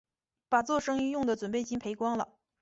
[0.49, 2.27] 把作生意用的準备金赔光了